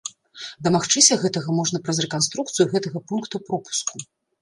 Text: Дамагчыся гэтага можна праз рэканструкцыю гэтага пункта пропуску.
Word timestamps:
Дамагчыся 0.67 1.17
гэтага 1.25 1.57
можна 1.59 1.83
праз 1.85 1.97
рэканструкцыю 2.07 2.67
гэтага 2.75 3.07
пункта 3.13 3.47
пропуску. 3.47 4.07